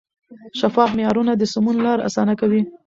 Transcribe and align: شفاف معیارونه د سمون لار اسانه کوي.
شفاف 0.59 0.89
معیارونه 0.97 1.31
د 1.35 1.43
سمون 1.53 1.75
لار 1.85 1.99
اسانه 2.07 2.33
کوي. 2.41 2.61